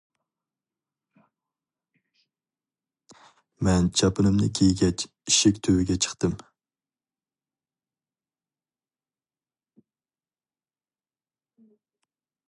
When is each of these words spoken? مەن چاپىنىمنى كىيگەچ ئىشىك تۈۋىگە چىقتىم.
مەن 3.67 3.91
چاپىنىمنى 4.01 4.49
كىيگەچ 4.61 5.05
ئىشىك 5.09 5.61
تۈۋىگە 5.69 5.99
چىقتىم. 6.07 6.35